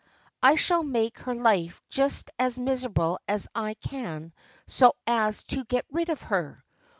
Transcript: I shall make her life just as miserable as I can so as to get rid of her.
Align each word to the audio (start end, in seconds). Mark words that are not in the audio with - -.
I 0.41 0.55
shall 0.55 0.81
make 0.81 1.19
her 1.19 1.35
life 1.35 1.79
just 1.87 2.31
as 2.39 2.57
miserable 2.57 3.19
as 3.27 3.47
I 3.53 3.75
can 3.75 4.33
so 4.65 4.93
as 5.05 5.43
to 5.53 5.63
get 5.65 5.85
rid 5.91 6.09
of 6.09 6.23
her. 6.23 6.65